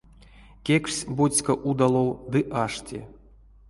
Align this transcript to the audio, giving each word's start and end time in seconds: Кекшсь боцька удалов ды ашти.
Кекшсь 0.65 1.07
боцька 1.15 1.53
удалов 1.69 2.09
ды 2.31 2.39
ашти. 2.63 2.99